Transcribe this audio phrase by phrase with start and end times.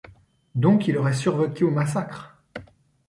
[0.55, 2.35] Donc il aurait survécu au massacre?